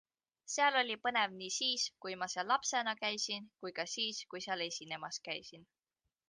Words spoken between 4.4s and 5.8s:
seal esinemas käisin.